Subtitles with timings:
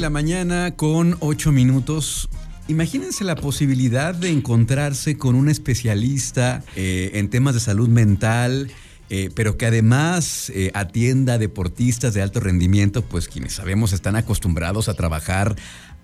[0.00, 2.30] la mañana con 8 minutos.
[2.68, 8.70] Imagínense la posibilidad de encontrarse con un especialista eh, en temas de salud mental,
[9.12, 14.88] eh, pero que además eh, atienda deportistas de alto rendimiento, pues quienes sabemos están acostumbrados
[14.88, 15.56] a trabajar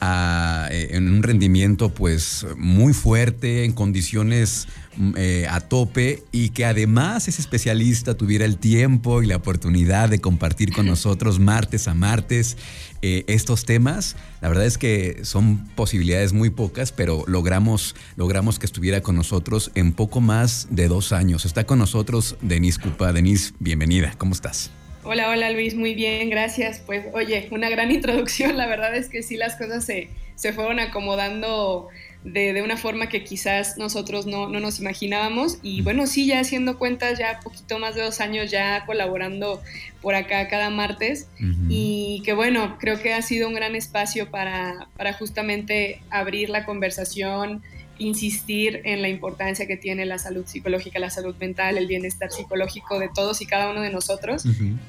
[0.02, 4.66] eh, en un rendimiento pues muy fuerte, en condiciones
[4.96, 5.14] mm,
[5.48, 10.72] a tope y que además ese especialista tuviera el tiempo y la oportunidad de compartir
[10.72, 12.56] con nosotros martes a martes
[13.02, 14.16] estos temas.
[14.40, 19.70] La verdad es que son posibilidades muy pocas, pero logramos, logramos que estuviera con nosotros
[19.76, 21.44] en poco más de dos años.
[21.44, 24.14] Está con nosotros Denise Denise, bienvenida.
[24.16, 24.70] ¿Cómo estás?
[25.04, 26.80] Hola, hola Luis, muy bien, gracias.
[26.84, 30.80] Pues oye, una gran introducción, la verdad es que sí las cosas se, se fueron
[30.80, 31.88] acomodando
[32.24, 36.40] de, de, una forma que quizás nosotros no, no, nos imaginábamos y bueno, sí, ya
[36.40, 39.62] haciendo cuentas, ya poquito más de dos años ya colaborando
[40.02, 41.28] por acá cada martes
[41.68, 46.64] y que bueno, creo que ha sido un gran espacio para, para justamente abrir la
[46.64, 47.62] conversación,
[47.98, 52.98] insistir en la importancia que tiene la salud psicológica, la salud mental, el bienestar psicológico
[52.98, 54.44] de todos y cada uno de nosotros.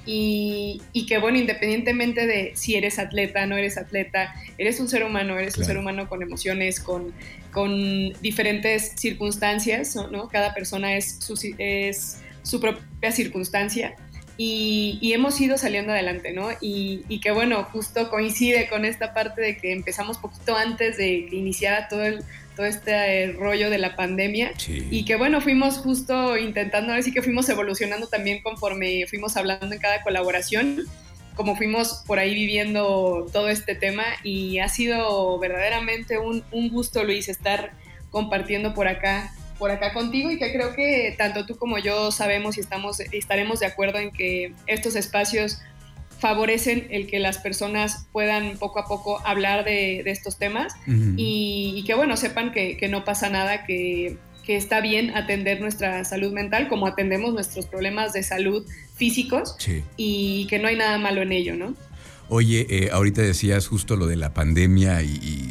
[0.06, 5.04] y, y, que bueno, independientemente de si eres atleta, no eres atleta, eres un ser
[5.04, 7.14] humano, eres un ser humano con emociones, con,
[7.52, 10.28] con diferentes circunstancias, ¿no?
[10.28, 13.96] Cada persona es su, es su propia circunstancia.
[14.40, 16.50] Y, y, hemos ido saliendo adelante, ¿no?
[16.62, 21.26] Y, y, que bueno, justo coincide con esta parte de que empezamos poquito antes de
[21.28, 22.24] que iniciara todo el,
[22.58, 24.52] todo este eh, rollo de la pandemia.
[24.68, 29.80] Y que bueno, fuimos justo intentando, así que fuimos evolucionando también conforme fuimos hablando en
[29.80, 30.86] cada colaboración,
[31.36, 34.04] como fuimos por ahí viviendo todo este tema.
[34.24, 37.72] Y ha sido verdaderamente un, un gusto, Luis, estar
[38.10, 40.32] compartiendo por acá por acá contigo.
[40.32, 44.12] Y que creo que tanto tú como yo sabemos y estamos estaremos de acuerdo en
[44.12, 45.62] que estos espacios
[46.20, 50.74] favorecen el que las personas puedan poco a poco hablar de, estos temas
[51.16, 56.70] y, que bueno, sepan que, no pasa nada, que, está bien atender nuestra salud mental
[56.70, 58.66] como atendemos nuestros problemas de salud
[58.96, 59.58] físicos
[59.98, 61.76] y que no hay nada malo en ello, ¿no?
[62.30, 65.47] Oye, eh, ahorita decías justo lo de la pandemia y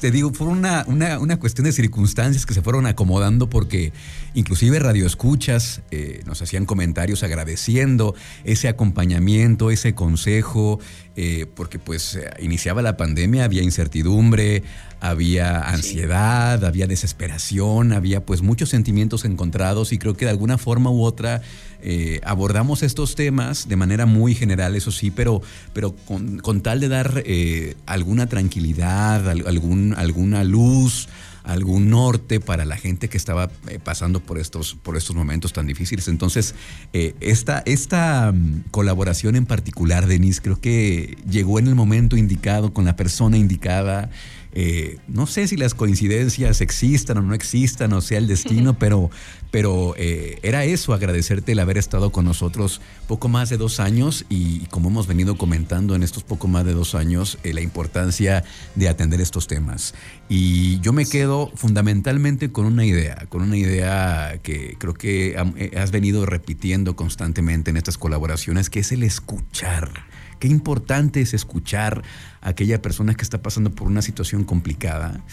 [0.00, 3.92] te digo, fue una, una, cuestión de circunstancias que se fueron acomodando porque
[4.34, 10.80] inclusive radioescuchas eh, nos hacían comentarios agradeciendo ese acompañamiento, ese consejo,
[11.16, 14.62] eh, porque pues eh, iniciaba la pandemia, había incertidumbre,
[15.00, 20.90] había ansiedad, había desesperación, había pues muchos sentimientos encontrados y creo que de alguna forma
[20.90, 21.42] u otra
[21.86, 25.42] eh, abordamos estos temas de manera muy general, eso sí, pero,
[25.74, 31.10] pero con, tal de dar eh, alguna tranquilidad, algún, alguna luz,
[31.42, 35.66] algún norte para la gente que estaba eh, pasando por estos, por estos momentos tan
[35.66, 36.08] difíciles.
[36.08, 36.54] Entonces,
[36.94, 42.86] esta, esta mm, colaboración en particular, Denise, creo que llegó en el momento indicado, con
[42.86, 44.08] la persona indicada.
[44.56, 49.10] Eh, no sé si las coincidencias existan o no existan, o sea el destino, pero,
[49.50, 54.24] pero eh, era eso, agradecerte el haber estado con nosotros poco más de dos años
[54.28, 58.44] y, como hemos venido comentando en estos poco más de dos años, eh, la importancia
[58.76, 59.94] de atender estos temas.
[60.28, 65.36] Y yo me quedo fundamentalmente con una idea, con una idea que creo que
[65.76, 72.02] has venido repitiendo constantemente en estas colaboraciones, que es el escuchar Qué importante es escuchar
[72.40, 75.24] a aquella persona que está pasando por una situación complicada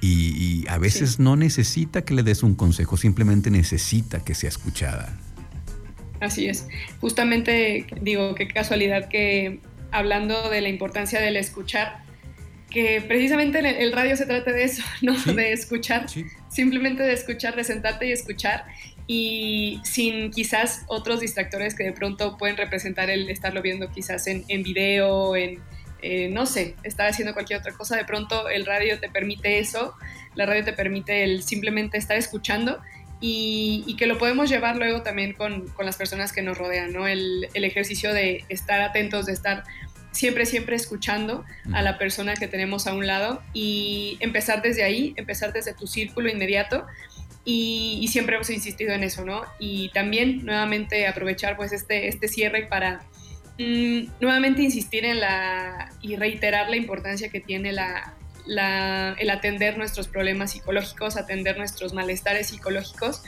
[0.00, 5.16] y, a veces no necesita que le des un consejo, simplemente necesita que sea escuchada.
[6.20, 6.68] Así es.
[7.00, 9.60] Justamente digo, qué casualidad que
[9.90, 12.04] hablando de la importancia del escuchar,
[12.70, 15.14] que precisamente el radio se trata de eso, ¿no?
[15.32, 16.06] De escuchar,
[16.50, 18.66] simplemente de escuchar, de sentarte y escuchar
[19.06, 24.44] y sin quizás otros distractores que de pronto pueden representar el estarlo viendo quizás en,
[24.48, 25.60] en video, en,
[26.00, 29.94] eh, no sé, estar haciendo cualquier otra cosa, de pronto el radio te permite eso,
[30.34, 32.80] la radio te permite el simplemente estar escuchando
[33.20, 37.08] y, que lo podemos llevar luego también con, con, las personas que nos rodean, ¿no?
[37.08, 39.64] El, el ejercicio de estar atentos, de estar
[40.14, 45.14] siempre, siempre escuchando a la persona que tenemos a un lado y empezar desde ahí,
[45.16, 46.86] empezar desde tu círculo inmediato
[47.44, 49.42] y, siempre hemos insistido en eso, ¿no?
[49.58, 53.04] Y también nuevamente aprovechar pues este, este cierre para
[53.58, 58.14] mm, nuevamente insistir en la y reiterar la importancia que tiene la,
[58.46, 63.22] el atender nuestros problemas psicológicos, atender nuestros malestares psicológicos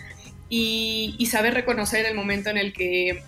[0.49, 3.23] y, saber reconocer el momento en el que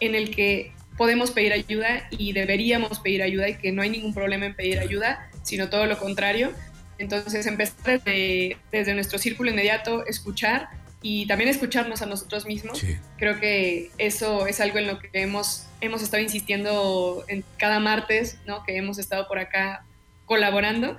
[0.00, 4.12] en el que podemos pedir ayuda y deberíamos pedir ayuda y que no hay ningún
[4.14, 6.52] problema en pedir ayuda, sino todo lo contrario,
[6.98, 10.68] entonces, empezar desde, nuestro círculo inmediato, escuchar
[11.02, 12.82] y también escucharnos a nosotros mismos.
[13.18, 18.38] Creo que eso es algo en lo que hemos, hemos estado insistiendo en cada martes,
[18.46, 18.64] ¿no?
[18.64, 19.84] que hemos estado por acá
[20.24, 20.96] colaborando.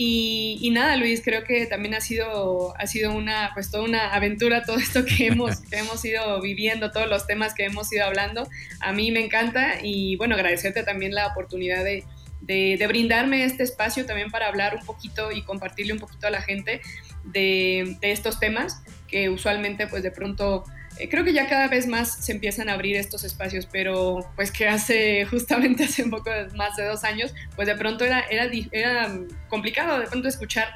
[0.00, 4.62] Y, nada, Luis, creo que también ha sido, ha sido una, pues toda una aventura
[4.62, 8.48] todo esto que hemos, que hemos ido viviendo, todos los temas que hemos ido hablando.
[8.78, 12.04] A mí me encanta y bueno, agradecerte también la oportunidad de,
[12.40, 16.42] de, brindarme este espacio también para hablar un poquito y compartirle un poquito a la
[16.42, 16.80] gente
[17.24, 20.64] de, estos temas que usualmente pues de pronto
[20.98, 24.50] eh, creo que ya cada vez más se empiezan a abrir estos espacios, pero pues
[24.50, 28.50] que hace justamente hace un poco más de dos años, pues de pronto era, era,
[28.72, 29.18] era
[29.48, 30.68] complicado de pronto escuchar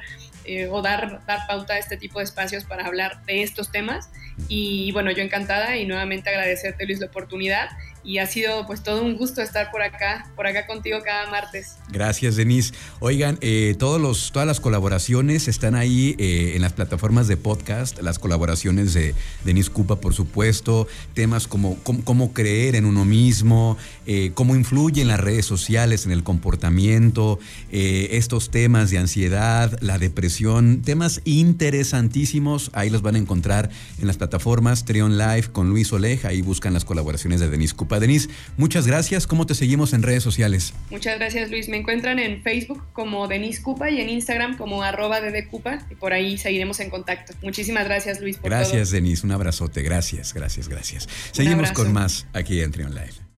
[0.45, 4.09] eh, o dar, dar pauta a este tipo de espacios para hablar de estos temas.
[4.47, 7.69] Y bueno, yo encantada y nuevamente agradecerte Luis la oportunidad
[8.03, 11.77] y ha sido pues todo un gusto estar por acá, por acá contigo cada martes.
[11.89, 12.73] Gracias, Denise.
[12.99, 18.01] Oigan, eh, todos los, todas las colaboraciones están ahí eh, en las plataformas de podcast,
[18.01, 19.15] las colaboraciones de
[19.45, 25.19] Denise Cupa, por supuesto, temas como cómo, creer en uno mismo, eh, cómo influyen las
[25.19, 27.39] redes sociales en el comportamiento,
[27.69, 33.69] estos temas de ansiedad, la depresión, temas interesantísimos, ahí los van a encontrar
[33.99, 37.92] en las plataformas Trion Live con Luis Oleja, ahí buscan las colaboraciones de Denise Cupa.
[37.99, 39.27] Denise, muchas gracias.
[39.27, 40.73] ¿Cómo te seguimos en redes sociales?
[40.89, 41.69] Muchas gracias, Luis.
[41.69, 45.19] Me encuentran en Facebook como Denise Cupa y en Instagram como arroba
[45.49, 47.33] Cupa y por ahí seguiremos en contacto.
[47.41, 49.25] Muchísimas gracias, Luis, por gracias, Denise.
[49.25, 49.81] Un abrazote.
[49.81, 51.07] Gracias, gracias, gracias.
[51.31, 53.22] Seguimos con más aquí en Trion Live.